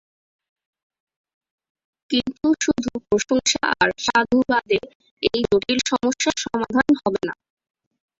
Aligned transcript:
কিন্তু 2.09 2.47
শুধু 2.61 2.91
প্রশংসা 3.07 3.63
আর 3.81 3.89
সাধুবাদে 4.05 4.79
এই 5.23 5.39
জটিল 5.49 5.79
সমস্যার 5.91 6.35
সমাধান 6.45 6.89
হবে 7.01 7.21
না। 7.27 7.33